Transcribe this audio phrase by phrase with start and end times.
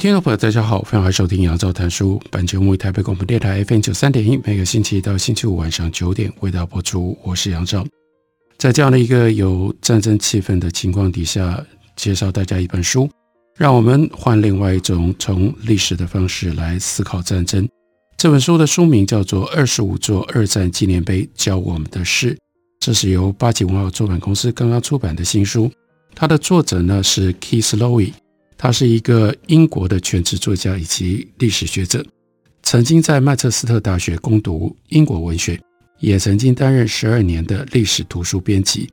[0.00, 2.18] 听众朋友，大家好，欢迎来收听杨照谈书。
[2.30, 7.18] 本节目为台北广播电台 FM 九三点一，每个星期一到星期五晚上九点为大家播出。
[7.22, 7.86] 我是杨照，
[8.56, 11.62] 在这样的一个有战争气氛的情况底下，
[11.96, 13.10] 介绍大家一本书，
[13.58, 17.68] 让我们换另外一种从历史的方式来思考战争。
[18.16, 22.34] 这本书的书名叫做《二十五座二战纪念碑教我们的事》，
[22.78, 25.70] 这是由八旗文化出版公司刚刚出版的新书。
[26.14, 28.10] 它的作者呢是 Keith Lowe。
[28.62, 32.04] 他是一个英国的全职作家以及历史学者，
[32.62, 35.58] 曾经在曼彻斯特大学攻读英国文学，
[35.98, 38.86] 也曾经担任十二年的历史图书编辑。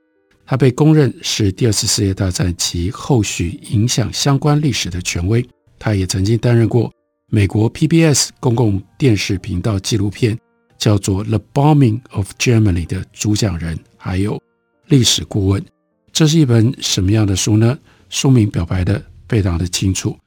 [0.45, 5.45] 他被公认是第二次世界大战及后续影响相关历史的权威。
[5.77, 6.89] 他也曾经担任过
[7.29, 10.39] 美国 PBS 公共电视频道纪录片
[10.77, 14.41] 叫做《The Bombing of Germany》的主讲人，还有
[14.85, 15.61] 历史顾问。
[16.13, 17.77] 这是一本什么样的书呢？
[18.07, 19.03] 书名表白的。
[19.27, 20.17] 非常的清楚，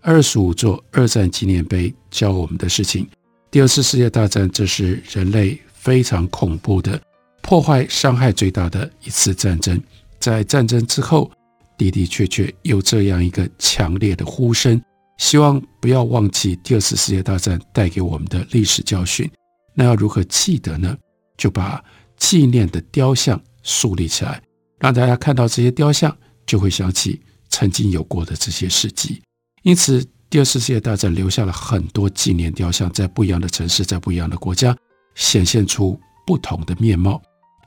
[0.00, 3.08] 二十五座二战纪念碑教我们的事情。
[3.50, 7.00] 第二次世界大战，这是人类非常恐怖的
[7.40, 9.80] 破坏、伤害最大的一次战争。
[10.20, 11.30] 在战争之后，
[11.76, 14.80] 的的确确有这样一个强烈的呼声，
[15.16, 19.30] 希望不要忘记第二次世界大战带给我们的历史教训。
[19.74, 20.96] 那要如何记得呢？
[21.36, 21.82] 就把
[22.16, 24.42] 纪念的雕像树立起来，
[24.80, 26.14] 让大家看到这些雕像，
[26.44, 27.20] 就会想起。
[27.48, 29.20] 曾经有过的这些事迹，
[29.62, 34.76] 因此第二次世界大战留下了很多纪念雕像，在不一样的城市，在不一样的国家，
[35.14, 37.20] 显现出不同的面貌。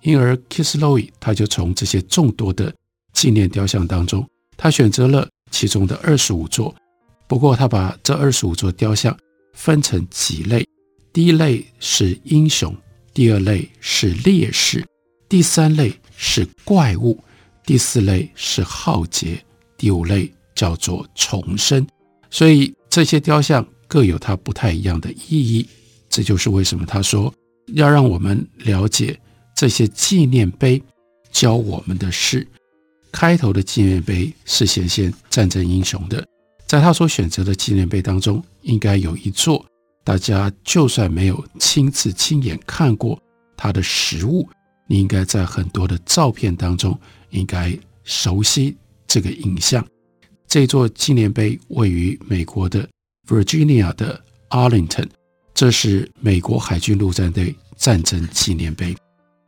[0.03, 2.73] 因而，Keith Lowe 他就从这些众多的
[3.13, 4.27] 纪念雕像当中，
[4.57, 6.73] 他选择了其中的二十五座。
[7.27, 9.15] 不过，他把这二十五座雕像
[9.53, 10.67] 分成几类：
[11.13, 12.75] 第一类是英雄，
[13.13, 14.85] 第二类是烈士，
[15.29, 17.17] 第三类是怪物，
[17.65, 19.43] 第四类是浩劫。
[19.81, 21.87] 第五类叫做重生，
[22.29, 25.67] 所以这些雕像各有它不太一样的意义。
[26.07, 27.33] 这就是为什么他说
[27.73, 29.19] 要让我们了解
[29.55, 30.79] 这些纪念碑
[31.31, 32.47] 教我们的事。
[33.11, 36.23] 开头的纪念碑是显现战争英雄的，
[36.67, 39.65] 在他所选择的纪念碑当中，应该有一座
[40.03, 43.19] 大家就算没有亲自亲眼看过
[43.57, 44.47] 他的实物，
[44.85, 46.95] 你应该在很多的照片当中
[47.31, 48.77] 应该熟悉。
[49.11, 49.85] 这个影像，
[50.47, 52.87] 这座纪念碑位于美国的
[53.27, 55.09] Virginia 的 Arlington，
[55.53, 58.95] 这是美国海军陆战队战争纪念碑。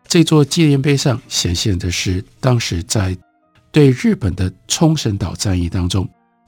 [0.05, 3.17] 这座纪念碑上显现的是当时在
[3.71, 6.05] 对日本的冲绳岛战役当中，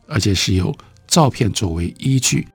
[0.10, 0.76] 而且是有
[1.08, 2.46] 照片作为依据，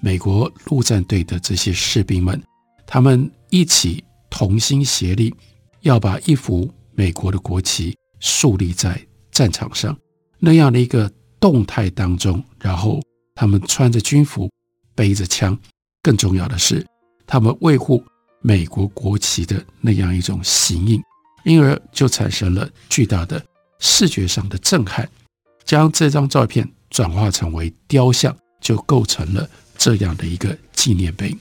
[0.00, 2.42] 美国陆战队的这些士兵们，
[2.86, 5.34] 他们一起同心协力，
[5.82, 8.98] 要把一幅美国的国旗树立在
[9.30, 9.94] 战场上。
[10.38, 11.10] 那样的一个
[11.40, 13.00] 动态当中，然后
[13.34, 14.50] 他们穿着军服，
[14.94, 15.58] 背着枪，
[16.02, 16.86] 更重要的是，
[17.26, 18.02] 他们维护
[18.40, 21.00] 美国国旗的那样一种形印，
[21.44, 23.42] 因而就产生了巨大的
[23.78, 25.08] 视觉上的震撼。
[25.64, 31.36] 将这张照片转化成为雕像，就构成了这样的一个纪念碑。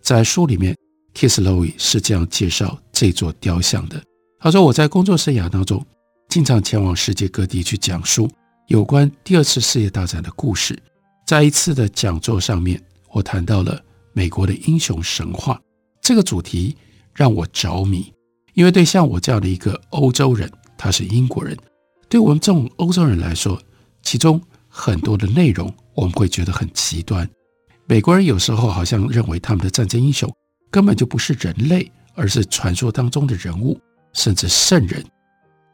[0.00, 0.76] 在书里面
[1.14, 4.02] ，Kisslowy 是这样介绍这座雕像的：
[4.40, 5.84] 他说，我在工作生涯当中。
[6.30, 8.30] 经常前往世界各地去讲述
[8.68, 10.80] 有关第二次世界大战的故事。
[11.26, 12.80] 在一次的讲座上面，
[13.10, 13.82] 我谈到了
[14.12, 15.60] 美国的英雄神话
[16.00, 16.76] 这个主题，
[17.12, 18.12] 让我着迷。
[18.54, 20.48] 因为对像我这样的一个欧洲人，
[20.78, 21.56] 他是英国人，
[22.08, 23.60] 对我们这种欧洲人来说，
[24.00, 27.28] 其中很多的内容我们会觉得很极端。
[27.86, 30.32] 美国人有时候好像认为他们的战争英雄
[30.70, 33.80] 根本就不是人类，而是传说当中的人物，
[34.12, 35.04] 甚至圣人。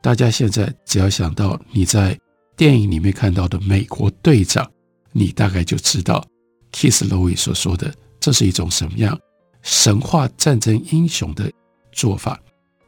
[0.07, 2.17] 大家现在只要想到你在
[2.57, 4.65] 电影里面看到的美国队长，
[5.11, 6.25] 你大概就知道
[6.71, 9.19] Kiss Lowe 所说的这是一种什么样
[9.63, 11.51] 神话战争英雄的
[11.91, 12.41] 做法。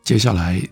[0.04, 0.62] 接下来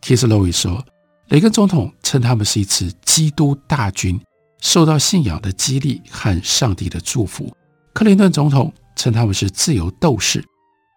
[0.00, 0.80] ，Kiss Lowe 说，
[1.26, 4.16] 雷根总统称他们是一支基督大军，
[4.60, 7.52] 受到信仰的激励和上帝的祝福。
[7.92, 10.44] 克林顿总统称他们是自由斗士，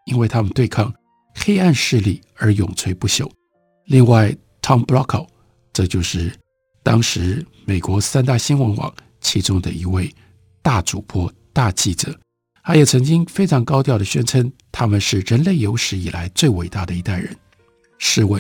[0.06, 0.94] 因为他们对抗
[1.34, 3.28] 黑暗势力而永垂不朽。
[3.86, 4.32] 另外
[4.70, 5.26] ，Tom Brokaw，
[5.74, 6.32] 这就是
[6.84, 10.14] 当时美国三大新闻网其中的一位
[10.62, 12.16] 大主播、大记者，
[12.62, 17.36] 他也曾经非常高调地宣称，他们是人类有史以来最伟大的一代人。
[17.98, 18.40] 试问，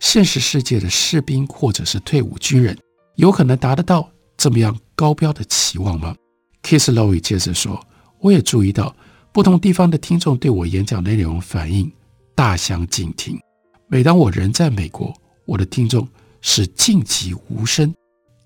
[0.00, 2.76] 现实世界的士兵或者是退伍军人，
[3.14, 6.12] 有可能达得到这么样高标的期望吗
[6.64, 7.80] ？Kisslowy 接着说
[8.18, 8.92] ：“我也注意到，
[9.30, 11.88] 不同地方的听众对我演讲内容反应
[12.34, 13.38] 大相径庭。
[13.86, 15.14] 每当我人在美国，
[15.48, 16.06] 我的听众
[16.42, 17.92] 是静极无声、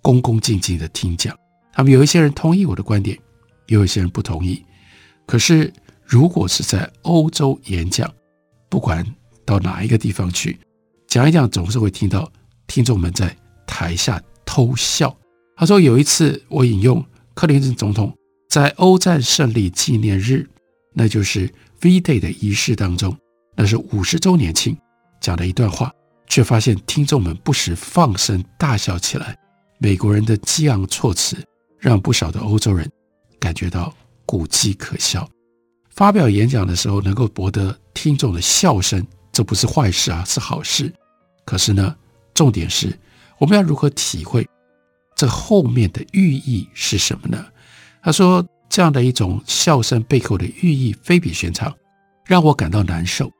[0.01, 1.37] 恭恭敬敬的听讲。
[1.73, 3.19] 他们有一些人同意我的观点，
[3.67, 4.65] 也有一些人不同意。
[5.27, 5.73] 可是，
[6.05, 8.09] 如果是在欧洲演讲，
[8.69, 9.05] 不管
[9.45, 10.57] 到哪一个地方去
[11.09, 12.31] 讲一讲，总是会听到
[12.69, 15.15] 听众们在台下偷笑。”
[15.59, 17.05] 他说：“有一次，我引用
[17.35, 18.17] 克林顿总统
[18.49, 20.49] 在欧战胜利纪念日，
[20.93, 23.17] 那就是 V-Day 的仪式当中，
[23.57, 24.77] 那是五十周年庆，
[25.21, 25.93] 讲的一段话，
[26.33, 29.37] 却发现听众们不时放声大笑起来。
[29.79, 31.37] 美国人的激昂措辞，
[31.79, 32.91] 让不少的欧洲人
[33.39, 33.95] 感觉到
[34.25, 35.29] 古迹可笑。
[35.91, 40.91] 发表演讲的时候，能够博得听众的笑声，这不是坏事啊，是好事。
[41.45, 41.95] 可是呢，
[42.33, 42.99] 重点是
[43.37, 44.49] 我们要如何体会。”
[45.15, 47.45] 这后面的寓意是什么呢？
[48.03, 51.77] 他说：“这样的一种笑声背后的寓意非比寻常，
[52.25, 53.31] 让我感到难受。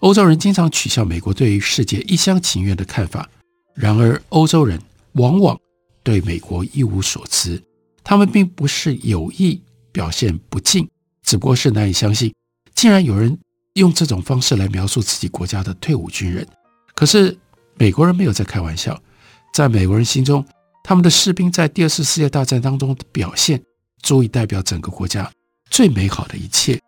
[0.00, 3.28] 欧洲人经常取笑美国对于世界一厢情愿的看法，
[3.74, 4.80] 然而欧洲人
[5.12, 5.58] 往往
[6.02, 7.62] 对美国一无所知。
[8.04, 9.60] 他们并不是有意
[9.92, 10.88] 表现不敬，
[11.22, 12.32] 只不过是难以相信，
[12.74, 13.38] 竟然有人
[13.74, 16.46] 用这种方式来描述自己国家的退伍军人。
[16.94, 17.36] 可是
[17.76, 19.00] 美国人没有在开玩笑，
[19.52, 20.44] 在美国人心中。”
[20.84, 23.62] 他们的士兵在第二次世界大战当中的表现，
[24.00, 25.30] 足以代表整个国家
[25.68, 26.80] 最美好的一切。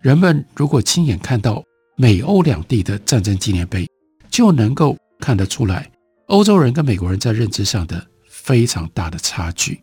[0.00, 1.62] 人们如果亲眼看到
[1.98, 3.88] 美欧两地的战争纪念碑，
[4.30, 5.90] 就能够看得出来，
[6.26, 9.80] 欧洲人跟美国人在认知上的非常大的差距。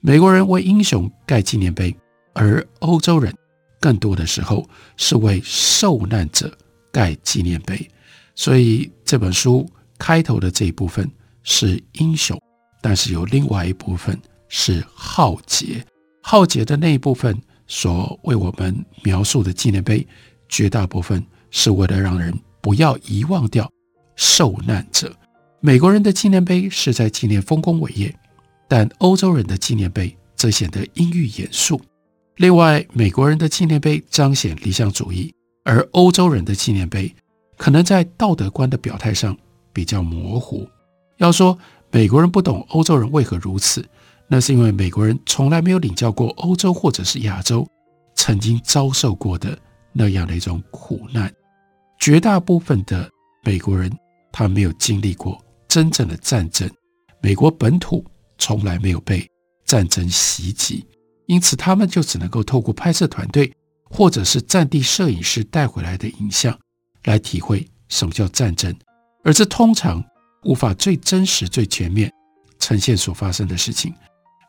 [0.00, 1.96] 美国人为英雄盖纪念碑，
[2.32, 3.32] 而欧洲人
[3.78, 6.52] 更多的时候是为受难者
[6.90, 7.88] 盖纪念碑。
[8.34, 9.64] 所以这本书
[9.96, 11.08] 开头的这一部分
[11.44, 12.36] 是英雄。
[12.80, 15.86] 但是有另外一部分是浩劫，
[16.20, 20.04] 浩劫的那一部分所为我们描述的纪念碑，
[20.48, 23.70] 绝大部分是为了让人不要遗忘掉
[24.16, 25.14] 受难者。
[25.60, 28.12] 美国人的纪念碑是在纪念丰功伟业，
[28.66, 31.80] 但欧洲人的纪念碑则显得阴郁严肃。
[32.36, 35.32] 另外，美国人的纪念碑彰显理想主义，
[35.62, 37.14] 而欧洲人的纪念碑
[37.56, 39.36] 可能在道德观的表态上
[39.72, 40.68] 比较模糊。
[41.18, 41.56] 要说，
[41.92, 43.84] 美国人不懂欧洲人为何如此，
[44.26, 47.64] 那是因为美国人从来没有领教过欧洲或者是亚洲
[48.16, 49.56] 曾经遭受过的
[49.92, 51.32] 那样的一种苦难。
[52.02, 53.08] 绝大部分的
[53.44, 53.88] 美国人
[54.32, 56.68] 他没有经历过真正的战争，
[57.20, 58.04] 美国本土
[58.38, 59.24] 从来没有被
[59.64, 60.84] 战争袭击，
[61.26, 63.52] 因此他们就只能够透过拍摄团队
[63.88, 66.58] 或者是战地摄影师带回来的影像
[67.04, 68.76] 来体会什么叫战争，
[69.22, 70.04] 而这通常。
[70.44, 72.12] 无法最真实、最全面
[72.58, 73.94] 呈现所发生的事情。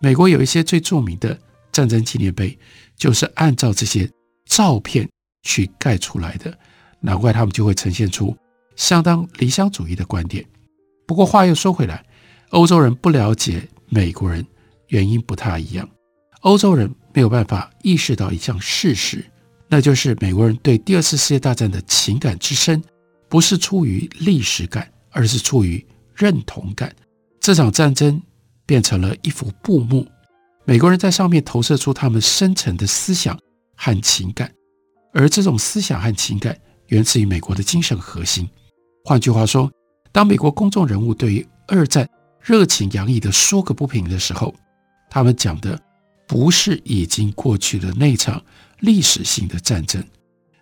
[0.02, 1.40] 美国有一些最著名的
[1.72, 2.58] 战争纪念碑，
[2.98, 4.10] 就是按照这些
[4.48, 5.08] 照片
[5.44, 6.58] 去盖出来的，
[7.04, 8.36] 难怪他们就会呈现出
[8.76, 10.44] 相当理想主义的观点。
[11.06, 12.04] 不过话又说回来，
[12.50, 14.44] 欧洲人不了解美国人，
[14.88, 15.88] 原因不太一样。
[16.42, 19.24] 欧洲人没有办法意识到一项事实，
[19.68, 22.82] 那就是美国人对第二次世界大战的情感之深，
[23.28, 24.90] 不是出于历史感。
[25.16, 26.92] 而是出于认同感，
[27.40, 28.20] 这场战争
[28.66, 30.08] 变成了一幅布幕，
[30.66, 33.38] 美国人在上面投射出他们深层的思想
[33.76, 34.52] 和情感，
[35.14, 36.58] 而这种思想和情感
[36.94, 38.48] 源自于美国的精神核心。
[39.04, 39.70] 换句话说，
[40.12, 42.08] 当美国公众人物对于二战
[42.40, 44.54] 热情洋溢地说个不停的时候，
[45.10, 45.80] 他们讲的
[46.28, 48.42] 不是已经过去的那场
[48.80, 50.04] 历史性的战争。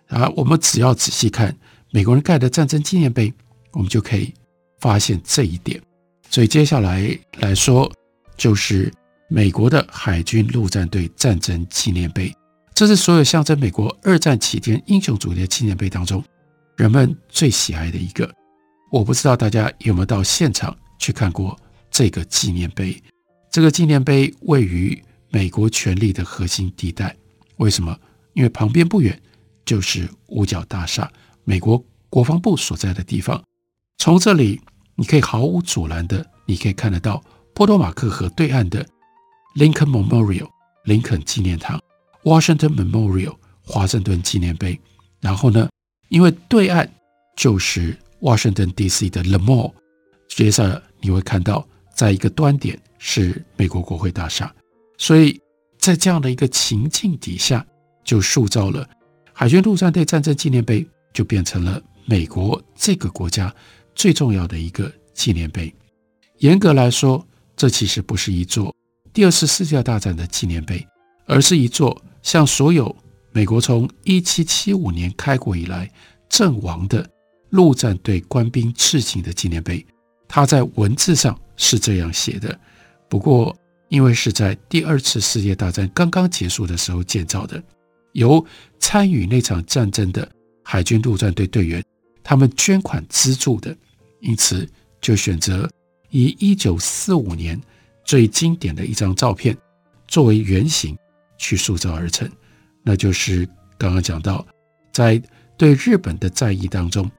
[0.08, 1.56] 啊，我们只要仔细看
[1.90, 3.32] 美国人盖的战争纪念碑，
[3.72, 4.32] 我们就可以。
[4.80, 5.80] 发现这一点，
[6.28, 7.88] 所以接下来来说，
[8.36, 8.92] 就是
[9.28, 12.34] 美国的海军陆战队战争纪念碑。
[12.74, 16.22] 这是所有象征美国二战期间英雄主义的纪念碑当中，
[16.76, 18.28] 人们最喜爱的一个。
[18.90, 21.58] 我不知道大家有没有到现场去看过
[21.90, 23.00] 这个纪念碑。
[23.50, 25.00] 这个纪念碑位于
[25.30, 27.14] 美国权力的核心地带。
[27.56, 27.96] 为什么？
[28.34, 29.20] 因为旁边不远
[29.64, 31.10] 就是五角大厦，
[31.44, 33.42] 美国国防部所在的地方。
[33.98, 34.60] 从这里。
[34.94, 37.20] 你可以毫无阻拦的，你可以看得到
[37.54, 38.86] 波多马克河对岸的
[39.56, 40.46] Lincoln Memorial
[40.84, 41.80] 林肯纪念堂
[42.24, 44.78] ，Washington Memorial 华盛顿纪念碑。
[45.20, 45.68] 然后呢，
[46.08, 46.92] 因为对岸
[47.36, 49.08] 就是 Washington D.C.
[49.08, 49.72] 的 The Mall，
[50.28, 54.52] 接着你会看到在一个端点是美国国会大厦，
[54.98, 55.40] 所以
[55.78, 57.64] 在这样的一个情境底下，
[58.04, 58.88] 就塑造了
[59.32, 63.54] 海军陆战队战争纪念碑，就变成了美国这个国家
[63.94, 65.72] 最重要的一个纪念碑。
[66.38, 67.24] 严格来说，
[67.56, 68.74] 这其实不是一座
[69.12, 70.84] 第二次世界大战的纪念碑，
[71.26, 72.94] 而是一座向所有
[73.32, 75.90] 美国从一七七五年开国以来
[76.28, 77.08] 阵亡的
[77.50, 79.84] 陆战队官兵致敬的纪念碑。
[80.28, 82.58] 它在文字上是这样写的，
[83.08, 83.54] 不过
[83.88, 87.62] 因为是在第二次世界大战刚刚结束的时候建造的，
[88.12, 88.44] 由
[88.78, 90.26] 参与那场战争的
[90.62, 91.84] 海军陆战队队员
[92.22, 93.76] 他们捐款资助的，
[94.20, 94.66] 因此
[95.00, 95.68] 就选择。
[96.14, 97.58] 以一九四五年
[98.04, 99.56] 最经典的一张照片
[100.06, 100.94] 作为原型
[101.42, 102.30] 去塑造而成，
[102.84, 103.44] 那就是
[103.76, 104.46] 刚刚讲到，
[104.92, 105.20] 在
[105.58, 107.10] 对日本的战役当中，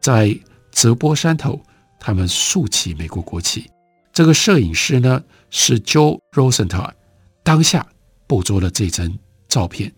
[0.00, 0.34] 在
[0.72, 1.60] 泽波山头，
[2.00, 3.70] 他们竖起美国国旗。
[4.14, 6.90] 这个摄影师呢是 Joe Rosenthal，
[7.44, 7.86] 当下
[8.26, 9.12] 捕捉了这张
[9.46, 9.92] 照片。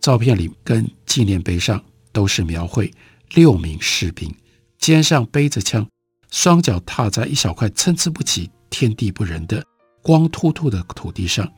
[0.00, 2.88] 照片里跟纪念碑上都是描绘
[3.34, 4.32] 六名士兵，
[4.78, 5.84] 肩上背着枪。
[6.30, 9.64] 双脚踏在一小块参差不齐、天地不仁的
[10.00, 11.50] 光秃秃的土地上，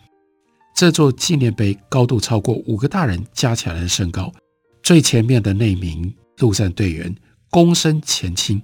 [0.78, 4.32] 这座纪念碑高度超过五个大人加起来的身高。
[4.80, 7.12] 最前面的那名陆战队员
[7.50, 8.62] 躬身前倾，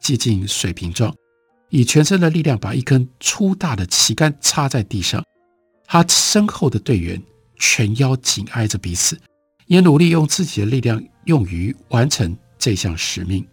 [0.00, 1.12] 几近水平状，
[1.70, 5.20] 以全身的力量把一根粗大的旗杆插在地上。
[5.84, 7.20] 他身后的队员
[7.56, 9.18] 全腰紧挨着彼此，
[9.66, 13.44] 也努力用自己的力量用于完成这项使命。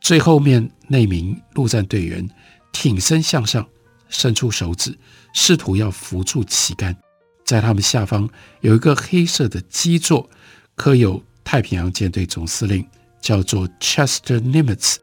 [0.00, 2.26] 最后面那名陆战队员
[2.72, 3.68] 挺身向上，
[4.08, 4.98] 伸出手指，
[5.34, 6.96] 试图要扶住旗杆。
[7.44, 8.28] 在他们下方
[8.60, 10.28] 有一个黑色的基座，
[10.74, 12.86] 刻有太平洋舰队总司令，
[13.20, 14.96] 叫做 Chester Nimitz，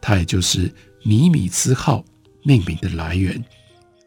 [0.00, 0.72] 他也就是
[1.02, 2.04] 尼米兹号
[2.42, 3.42] 命名的来源。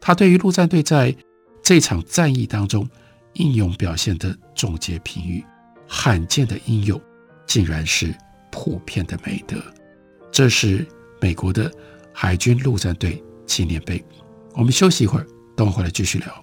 [0.00, 1.14] 他对于陆战队在
[1.62, 2.88] 这场战役当中
[3.34, 5.44] 英勇表现的总结评语：
[5.86, 7.00] 罕见的英勇，
[7.46, 8.14] 竟然是
[8.50, 9.56] 普遍的美德。
[10.32, 10.86] 这是
[11.20, 11.70] 美国的
[12.12, 14.02] 海军陆战队纪念碑。
[14.54, 16.42] 我们休息一会儿，等会回来继续聊。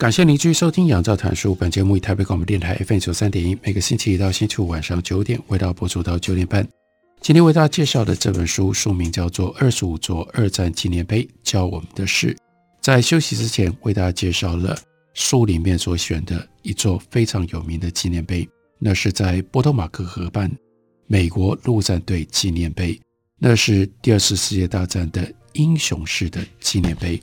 [0.00, 1.52] 感谢您继续收听《杨照谈书》。
[1.54, 6.66] 本节目以台北广播电台 FM 九三点一，每个星期一到星期五晚上九点为大家播出到九点半。
[7.20, 12.32] 今天为大家介绍的这本书书名叫做《二十五座二战纪念碑教我们的事》。
[12.80, 14.74] 在休息之前，为大家介绍了
[15.12, 20.50] 书里面所选的一座非常有名的纪念碑，那是在波托马克河畔
[21.08, 22.98] 美国陆战队纪念碑，
[23.38, 27.20] 那是第二次世界大战的英雄式的纪念碑。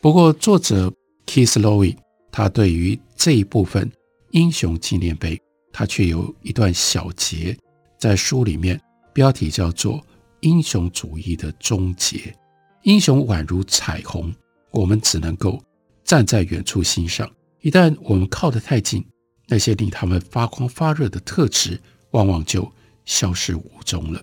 [0.00, 0.92] 不过作者。
[1.30, 1.96] Keith Lowe，
[2.32, 3.88] 他对于这一部分
[4.32, 5.40] 英雄纪念碑，
[5.72, 7.56] 他却有一段小节
[8.00, 8.80] 在书里面，
[9.12, 10.04] 标题叫做
[10.42, 12.36] “英雄主义的终结”。
[12.82, 14.34] 英雄宛如彩虹，
[14.72, 15.62] 我们只能够
[16.02, 17.30] 站在远处欣赏。
[17.60, 19.06] 一旦我们靠得太近，
[19.46, 22.68] 那些令他们发光发热的特质，往往就
[23.04, 24.20] 消失无踪了。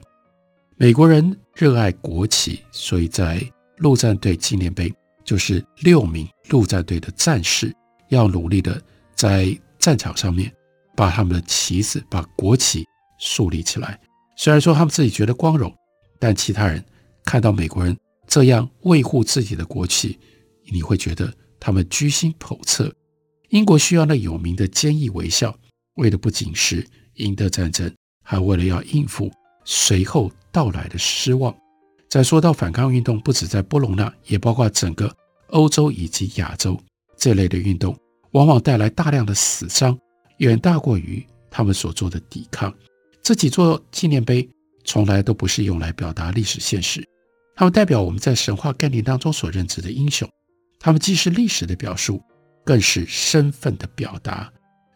[0.75, 3.41] 美国人热爱国旗，所以在
[3.77, 4.93] 陆战队纪念碑。
[5.27, 7.75] 就是六名陆战队的战士
[8.07, 8.81] 要努力的
[9.13, 10.49] 在战场上面
[10.95, 12.85] 把他们的旗子、把国旗
[13.19, 13.99] 树立起来。
[14.37, 15.71] 虽然说他们自己觉得光荣，
[16.17, 16.83] 但其他人
[17.25, 20.17] 看到美国人这样维护自己的国旗，
[20.71, 22.91] 你会觉得他们居心叵测。
[23.49, 25.53] 英国需要那有名的坚毅微笑，
[25.95, 27.93] 为的不仅是赢得战争，
[28.23, 29.29] 还为了要应付
[29.65, 31.53] 随后到来的失望。
[32.09, 35.13] 再说到反抗运动，不止在波隆纳，也包括整个
[35.49, 36.79] 欧洲以及亚洲
[37.17, 37.97] 这类的运动，
[38.31, 39.97] 往往带来大量的死伤，
[40.37, 42.73] 远大过于他们所做的抵抗。
[43.21, 44.47] 这几座纪念碑
[44.85, 47.05] 从来都不是用来表达历史现实，
[47.55, 50.27] 他们代表我们在神话概念当中所认知的英雄。
[50.79, 52.21] 他们既是历史的表述，
[52.63, 54.49] 更是身份的表达。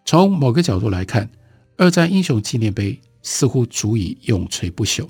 [0.06, 1.30] 从某个角度来看，
[1.78, 5.10] 二战英雄纪念碑似乎足以永垂不朽，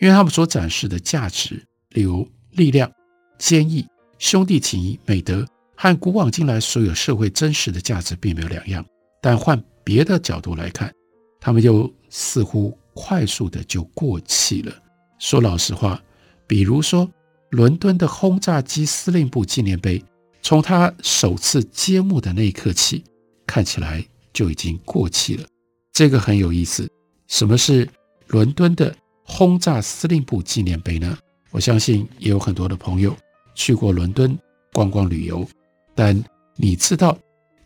[0.00, 2.90] 因为他们所展示的价值，例如力量、
[3.38, 3.86] 坚毅、
[4.18, 8.84] 兄弟情谊、美德，和古往今来所有社会真实的价值并没有两样。
[9.20, 10.92] 但换别的角度来看，
[11.38, 14.74] 他们又似乎快速的就过气了。
[15.18, 16.02] 说老实话，
[16.46, 17.08] 比如说
[17.50, 20.02] 伦敦的轰炸机司令部纪念碑。
[20.42, 23.04] 从它首次揭幕的那一刻起，
[23.46, 24.02] 看起来
[24.32, 25.46] 就已经过气了。
[25.92, 26.88] 这个很有意思。
[27.28, 27.86] 什么是
[28.28, 28.96] 伦敦的
[29.32, 31.16] 轰炸司令部纪念碑呢？
[31.52, 33.16] 我相信也有很多的朋友
[33.54, 34.36] 去过伦敦
[34.72, 35.48] 观光旅游，
[35.94, 36.20] 但
[36.56, 37.16] 你知道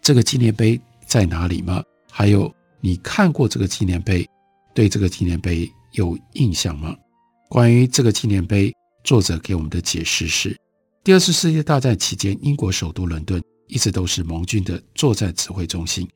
[0.02, 1.82] 这个纪念碑在哪里吗？
[2.10, 4.28] 还有，你看过这个纪念碑，
[4.74, 6.94] 对这个纪念碑有印象吗？
[7.48, 8.70] 关于这个纪念碑，
[9.02, 10.54] 作者给我们的解释是。
[11.02, 16.06] 第二次世界大战期间，英国首都伦敦一直都是盟军的作战指挥中心，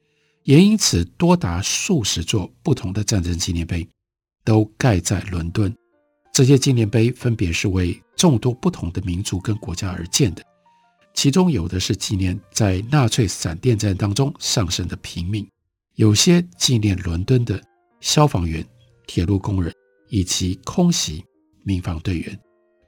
[0.44, 3.88] 也因此多达数十座不同的战争纪念碑
[4.48, 5.70] 都盖在伦敦。
[6.32, 10.42] 这些纪念碑分别是为众多不同的民族跟国家而建的，
[11.12, 15.46] 其中有的是纪念在纳粹闪电战当中丧生的平民，
[15.96, 17.62] 有些纪念伦敦的
[18.00, 18.66] 消防员、
[19.06, 19.70] 铁路工人
[20.08, 21.22] 以及空袭
[21.62, 22.40] 民防队员。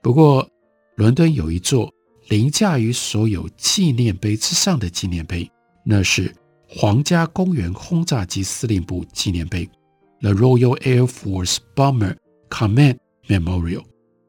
[0.03, 0.49] 不过，
[0.97, 1.93] 伦敦有一座
[2.31, 5.47] 凌驾于所有纪念碑之上的纪念碑，
[5.85, 6.35] 那是
[6.67, 9.69] 皇家公园轰炸机司令部纪念碑
[10.21, 12.17] （The Royal Air Force Bomber
[12.49, 13.85] Command Memorial）。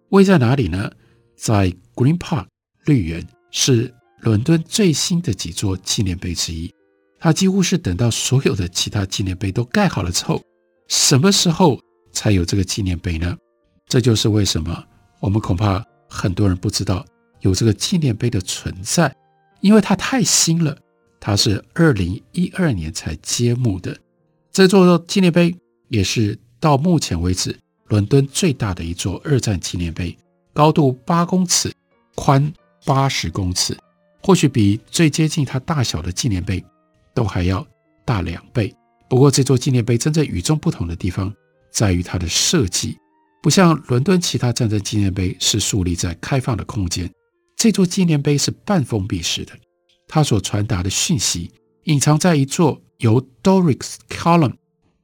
[0.10, 0.91] 位在哪里呢？
[1.35, 2.48] 在 Green Park
[2.85, 6.74] 绿园，是伦敦最新的几座纪念碑之一。
[7.20, 10.42] 它几乎是等到所有的其他纪念碑都盖好了之后，
[10.87, 11.79] 什么时候
[12.11, 13.37] 才有这个纪念碑呢？
[13.87, 14.83] 这就是为什么
[15.20, 15.83] 我们恐怕。
[16.13, 17.05] 很多人不知道
[17.39, 19.15] 有这个纪念碑的存在，
[19.61, 20.77] 因为它太新了。
[21.22, 23.98] 它是二零一二年才揭幕的。
[24.51, 25.55] 这座纪念碑
[25.91, 27.55] 也是到目前为止
[27.89, 30.17] 伦敦最大的一座二战纪念碑，
[30.53, 31.71] 高度八公尺，
[32.15, 32.51] 宽
[32.85, 33.77] 八十公尺，
[34.23, 36.63] 或许比最接近它大小的纪念碑
[37.13, 37.65] 都还要
[38.05, 38.73] 大两倍。
[39.09, 41.31] 不过，这座纪念碑真正与众不同的地方
[41.69, 42.97] 在于它的设计。
[43.43, 47.11] 不像伦敦其他战争纪念碑是竖立在开放的空间，
[47.57, 49.51] 这座纪念碑是半封闭式的。
[50.07, 51.51] 它所传达的讯息
[51.83, 54.53] 隐藏在一座由 Doric column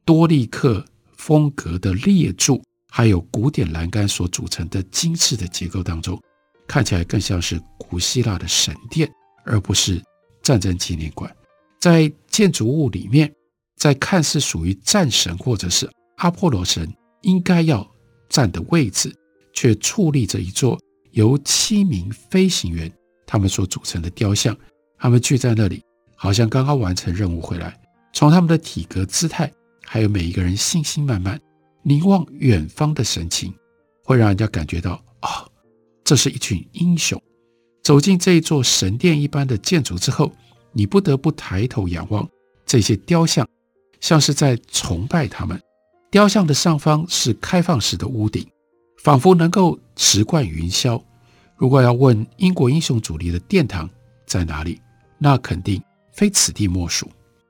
[0.07, 0.83] 多利克
[1.17, 6.17] 风格的列柱，还有古典栏杆所组成的精致的结构当中，
[6.65, 9.11] 看起来更像是古希腊的神殿，
[9.43, 10.01] 而不是
[10.41, 11.29] 战争纪念馆。
[11.77, 13.29] 在建筑物里面，
[13.75, 16.89] 在看似属于战神或者是阿波罗神
[17.23, 17.85] 应该要
[18.29, 19.13] 站的位置，
[19.51, 20.79] 却矗立着一座
[21.11, 22.89] 由七名飞行员
[23.25, 24.55] 他们所组成的雕像。
[24.97, 25.83] 他们聚在那里，
[26.15, 27.77] 好像刚刚完成任务回来。
[28.13, 29.51] 从他们的体格姿态，
[29.89, 31.39] 还有每一个人信心满满、
[31.81, 33.53] 凝望远方的神情，
[34.03, 35.51] 会让人家感觉到啊、哦，
[36.03, 37.19] 这是一群英雄。
[37.81, 40.29] 走进这一座神殿一般的建筑之后，
[40.73, 42.27] 你不得不抬头仰望
[42.65, 43.47] 这些雕像，
[44.01, 45.57] 像是在崇拜他们。
[46.11, 48.45] 雕像的上方是开放式的屋顶，
[49.01, 51.01] 仿佛能够直贯云霄。
[51.55, 53.89] 如果要问英国英雄主义的殿堂
[54.25, 54.81] 在哪里，
[55.17, 57.09] 那肯定非此地莫属。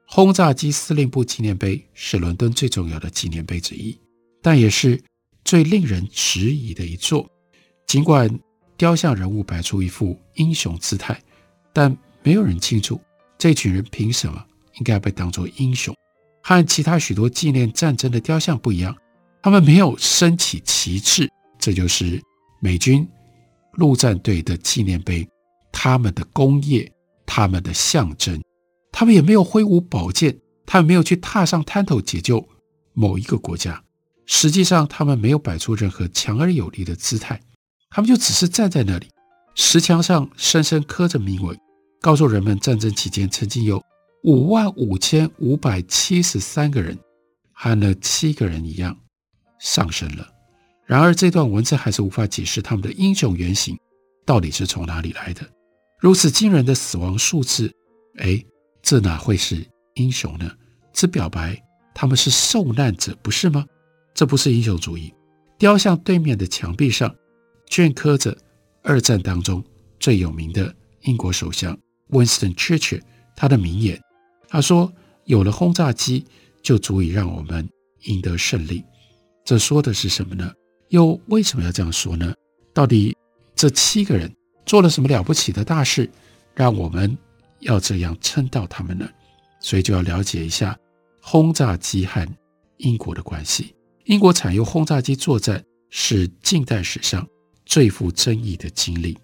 [0.09, 3.95] 轰炸机司令部纪念碑是伦敦最重要的纪念碑之一，
[4.41, 4.99] 但也是
[5.43, 7.29] 最令人迟疑的一座。
[7.85, 8.27] 尽管
[8.77, 11.21] 雕像人物摆出一副英雄姿态，
[11.73, 12.99] 但没有人清楚
[13.37, 14.43] 这群人凭什么
[14.75, 15.93] 应该被当作英雄。
[16.41, 18.95] 和其他许多纪念战争的雕像不一样，
[19.41, 22.21] 他们没有升起旗帜，这就是
[22.61, 23.05] 美军
[23.73, 25.27] 陆战队的纪念碑，
[25.69, 26.89] 他们的功业，
[27.25, 28.41] 他们的象征。
[28.99, 32.49] 他们也没有挥舞宝剑，他们没有去踏上滩头解救
[32.93, 33.83] 某一个国家。
[34.25, 37.39] 实际上，他们没有摆出任何强而有力的姿态，
[37.91, 39.07] 他们就只是站在那里，
[39.53, 41.55] 石墙上深深刻着铭文，
[42.01, 43.79] 告诉人们战争期间曾经有。
[44.23, 46.97] 五万五千五百七十三个人，
[47.53, 48.97] 和那七个人一样
[49.59, 50.27] 丧生了。
[50.87, 53.77] 然而，这段文字还是无法解释他们的英雄原型
[54.25, 55.47] 到底是从哪里来的。
[55.99, 57.71] 如此惊人的死亡数字，
[58.17, 58.43] 哎，
[58.81, 60.51] 这哪会是英雄呢？
[60.93, 61.61] 只表白
[61.93, 63.65] 他们是受难者，不是吗？
[64.13, 65.13] 这不是英雄主义。
[65.57, 67.13] 雕像对面的墙壁上
[67.69, 68.37] 镌刻着
[68.83, 69.63] 二战当中
[69.99, 71.77] 最有名的英国首相
[72.09, 73.01] Winston Churchill
[73.35, 73.99] 他的名言。
[74.47, 74.91] 他说
[75.25, 76.25] ：“有了轰炸机，
[76.61, 77.67] 就足以让我们
[78.03, 78.83] 赢得胜利。”
[79.43, 80.51] 这说的是什么呢？
[80.89, 82.33] 又为什么要这样说呢？
[82.73, 83.15] 到底
[83.55, 84.31] 这七个人
[84.65, 86.09] 做了什么了不起的大事，
[86.53, 87.17] 让我们
[87.59, 89.07] 要这样称道他们呢？
[89.59, 90.77] 所以就要了解一下
[91.21, 92.27] 轰炸机和
[92.77, 93.73] 英国的关系。
[94.05, 97.27] 英国采用轰炸机作战是近代史上
[97.65, 99.17] 最富争议的经历。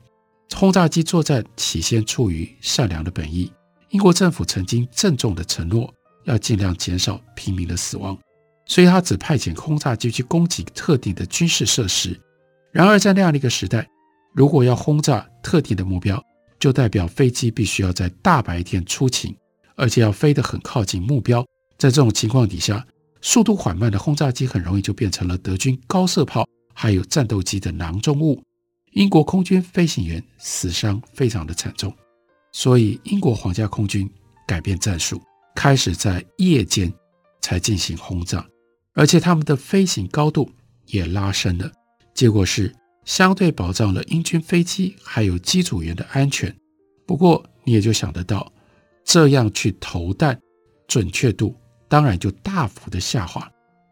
[0.55, 3.51] 轰炸机作战起先出于善良的本意。
[3.89, 5.93] 英国政府曾经郑重的承诺
[6.25, 8.17] 要尽量减少平民的死亡，
[8.65, 12.19] 所以他只派遣轰炸机去攻击特定的军事设施。
[12.71, 13.87] 然而，在那样的一个时代，
[14.33, 16.23] 如果要轰炸特定的目标，
[16.63, 19.35] 就代表飞机必须要在大白天出勤，
[19.75, 21.45] 而且要飞得很靠近目标。
[21.77, 22.87] 在这种情况底下，
[23.19, 28.41] 速度缓慢的轰炸机很容易就变成了德军高射炮还有战斗机的囊中物。
[28.93, 31.93] 英国空军飞行员死伤非常的惨重。
[32.53, 34.09] 所以，英国皇家空军
[34.47, 35.21] 改变战术，
[35.53, 36.89] 开始在夜间
[37.41, 38.47] 才进行轰炸，
[38.93, 40.49] 而且他们的飞行高度
[40.85, 41.69] 也拉升了。
[42.13, 42.73] 结果是
[43.05, 46.53] 相对保障了英军飞机还有机组员的安全。
[47.05, 48.51] 不过，你也就想得到，
[49.03, 50.39] 这样去投弹，
[50.87, 51.55] 准确度
[51.87, 53.49] 当然就大幅的下滑。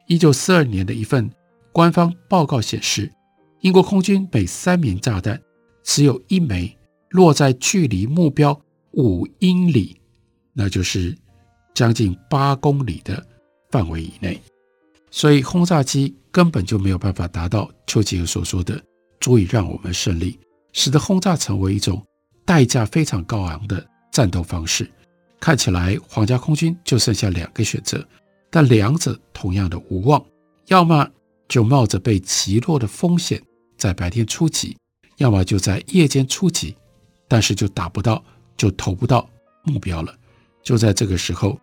[0.07, 1.29] 一九四二年的一份
[1.71, 3.11] 官方报告显示，
[3.61, 5.41] 英国空军每三枚炸弹
[5.83, 6.77] 只有一枚。
[7.11, 8.57] 落在距离目标
[8.91, 9.99] 五英里，
[10.53, 11.13] 那就是
[11.73, 13.21] 将近八公里的
[13.69, 14.39] 范围以内，
[15.09, 18.81] 所以轰炸机根本就没有办法达到丘吉尔所说的
[19.21, 20.37] 足以让我们胜利，
[20.73, 22.05] 使得轰炸成为一种
[22.43, 24.89] 代价非常高昂的战斗方式。
[25.39, 28.05] 看起来皇家空军就剩下两个选择，
[28.49, 30.21] 但两者同样的无望，
[30.67, 31.09] 要么
[31.47, 33.41] 就冒着被击落的风险
[33.77, 34.75] 在白天出击，
[35.17, 36.75] 要么就在夜间出击。
[37.27, 38.21] 但是就打不到，
[38.57, 39.29] 就投不到
[39.63, 40.13] 目标了。
[40.61, 41.57] 就在这个时候，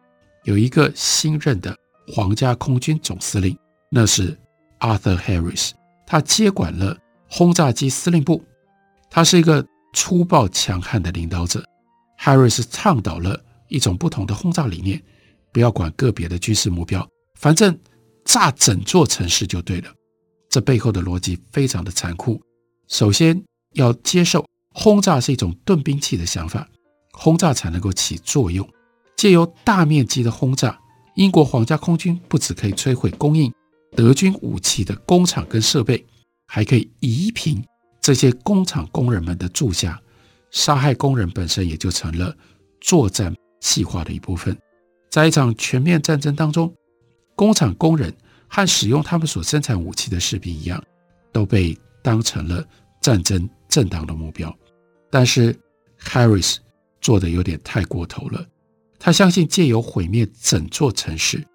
[0.45, 3.55] 有一个新任的皇家空军总司令，
[3.91, 4.35] 那是
[4.81, 5.73] Arthur Harris，
[6.07, 6.97] 他接管了
[7.29, 8.43] 轰炸机司令部。
[9.11, 11.65] 他是一个粗暴强悍的领导者。
[12.21, 15.03] Harris 倡导了一种不同的轰炸理念：
[15.53, 17.79] 不要管个别的军事目标，反正
[18.25, 19.91] 炸整座城市就对了。
[20.51, 22.41] 这背后的逻辑非常的残酷。
[22.89, 23.43] 首先
[23.75, 24.45] 要接受。
[24.75, 26.69] 轰炸是一种钝兵器的想法，
[27.13, 28.69] 轰炸才能够起作用。
[29.17, 30.79] 借由大面积的轰炸，
[31.17, 33.53] 英国皇家空军不只可以摧毁供应
[33.97, 36.07] 德军武器的工厂跟设备，
[36.49, 37.63] 还可以夷平
[38.01, 40.01] 这些工厂工人们的住家，
[40.51, 42.35] 杀害工人本身也就成了
[42.81, 44.57] 作战计划的一部分。
[45.11, 46.75] 在一场全面战争当中，
[47.37, 48.13] 工厂工人
[48.49, 50.83] 和使用他们所生产武器的士兵一样，
[51.33, 52.67] 都被当成了
[53.01, 54.53] 战争正当的目标。
[55.11, 55.55] 但是
[56.01, 56.57] ，Harris
[57.01, 58.45] 做的有点太过头了。
[58.99, 61.47] 他相信借由毁灭整座城市，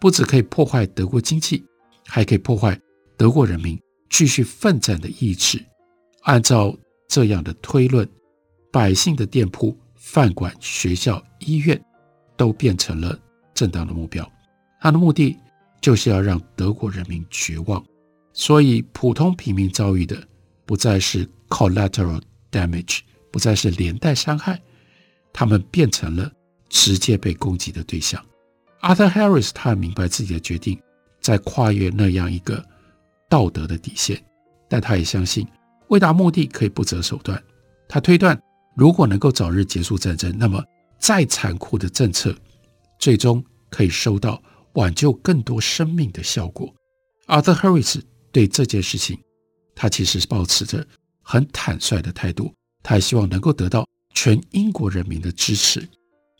[0.00, 1.64] 不只可以破坏德国经济，
[2.06, 2.78] 还可以破坏
[3.16, 5.64] 德国人民继续奋战的意志。
[6.22, 6.76] 按照
[7.08, 8.08] 这样的推论，
[8.72, 11.80] 百姓的店铺、饭馆、学校、医院
[12.36, 13.18] 都变成了
[13.54, 14.30] 正当的目标。
[14.80, 15.36] 他的目的
[15.80, 17.84] 就是要让德国人民绝望，
[18.32, 20.16] 所以普通平民遭遇的
[20.66, 22.20] 不再是 collateral。
[22.50, 24.58] damage 不再是连带伤害，
[25.34, 26.32] 他们变成了
[26.70, 28.24] 直接被攻击的对象。
[28.80, 30.80] Arthur Harris 他明白自己的决定
[31.20, 32.64] 在跨越那样一个
[33.28, 34.22] 道德的底线，
[34.68, 35.46] 但他也相信
[35.88, 37.42] 为达目的可以不择手段。
[37.88, 38.40] 他推断，
[38.74, 40.62] 如果能够早日结束战争，那么
[40.98, 42.34] 再残酷的政策
[42.98, 44.42] 最终可以收到
[44.74, 46.72] 挽救更多生命的效果。
[47.26, 48.00] Arthur Harris
[48.32, 49.18] 对这件事情，
[49.74, 50.86] 他其实是抱持着。
[51.22, 55.86] 很坦率的态度，他也希望能够得到全英国人民的支持。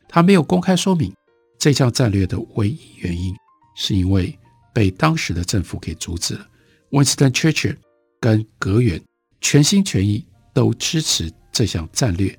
[0.09, 1.13] 他没有公开说明
[1.59, 3.35] 这项战略的唯一原因，
[3.77, 4.35] 是因为
[4.73, 6.49] 被当时的政府给阻止了。
[6.91, 7.77] Winston Churchill
[8.21, 9.01] 跟格元
[9.41, 12.39] 全心全意都支持这项战略，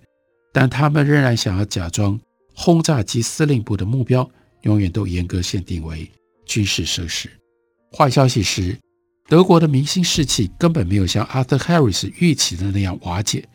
[0.52, 2.20] 但他们仍然想要假装
[2.56, 4.30] 轰炸机司令部的目标
[4.62, 6.10] 永远都严格限定为
[6.46, 7.30] 军事设施。
[7.92, 8.78] 坏消息是。
[9.28, 13.48] 德国的民心士气根本没有像 Arthur Harris 预期的那样瓦解，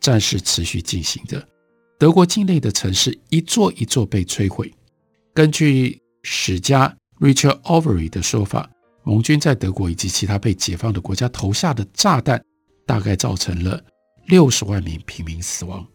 [0.00, 1.46] 战事持续进行着。
[1.96, 4.74] 德国境内的城市一座一座被摧毁。
[5.32, 8.68] 根据史家 Richard Overy 的说法，
[9.04, 12.42] 盟军在德国以及其他被解放的国家投下的炸弹，
[12.86, 13.82] 大概造成了
[14.26, 15.86] 六十万名平民死亡。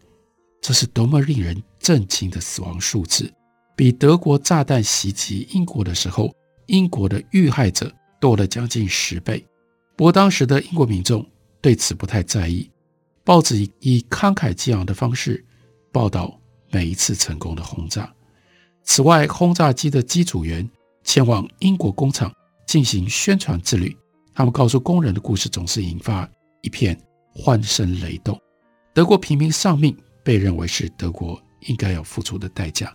[0.60, 3.32] 这是多么令人震惊的死亡数字！
[3.76, 6.34] 比德国炸弹袭击英国的时候，
[6.66, 7.92] 英国的遇害者。
[8.20, 9.46] 多了将近十倍，
[9.94, 11.24] 不过当时的英国民众
[11.60, 12.68] 对此不太在意。
[13.22, 15.46] 报纸以慷慨激昂的方式
[15.92, 16.36] 报道
[16.68, 18.12] 每一次成功的轰炸。
[18.82, 20.68] 此外，轰炸机的机组员
[21.04, 22.34] 前往英国工厂
[22.68, 23.96] 进行宣传之旅，
[24.34, 26.28] 他们告诉工人的故事总是引发
[26.60, 26.96] 一片
[27.34, 28.38] 欢声雷动。
[28.92, 32.94] 德国平民丧命被认为是德国应该要付出的代价。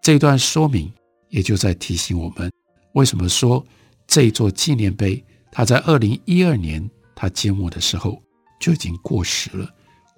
[0.00, 0.90] 这段说明
[1.30, 2.48] 也就在提醒我们，
[2.92, 3.62] 为什么说
[4.06, 8.22] 这座纪念碑，它在二零一二年它揭幕的时候
[8.60, 9.68] 就已经过时了。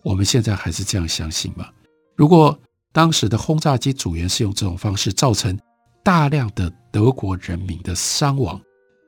[0.03, 1.71] 我们现在还是这样相信吗？
[2.17, 2.59] 如果
[2.93, 5.59] 当时的轰炸机组员是用这种方式造成
[6.05, 8.61] 大量的德国人民的伤亡，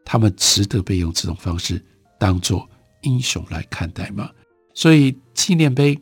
[0.05, 1.83] 他们值得被用这种方式
[2.19, 2.69] 当做
[3.03, 4.31] 英雄来看待吗？
[4.75, 5.99] 所以纪念碑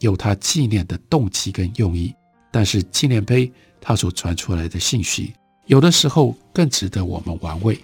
[0.00, 2.14] 有它纪念的动机跟用意，
[2.50, 5.32] 但是纪念碑它所传出来的信息，
[5.66, 7.78] 有的时候更值得我们玩味。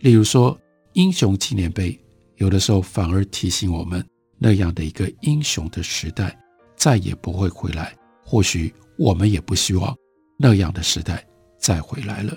[0.00, 0.58] 例如说，
[0.92, 1.98] 英雄纪念碑
[2.36, 4.04] 有的时候反而提醒我们，
[4.38, 6.38] 那样的一个英雄的时代
[6.76, 7.94] 再也不会回来。
[8.24, 8.72] 或许。
[8.98, 9.94] 我们也不希望
[10.38, 11.22] 那样的时代
[11.58, 12.34] 再回来了。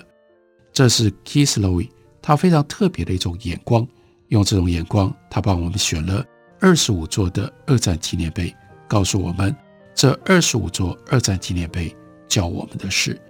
[0.74, 1.88] 这是 Keith Lowe
[2.22, 3.86] 他非常特别的一种眼光，
[4.28, 6.24] 用这种眼光，他帮我们选了
[6.60, 8.54] 二十五座的二战纪念碑，
[8.88, 9.54] 告诉我们
[9.94, 11.94] 这二十五座二战纪念碑
[12.28, 13.20] 教我们的事。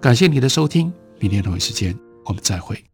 [0.00, 2.91] 感谢你的收听，明天同一时间我们再会。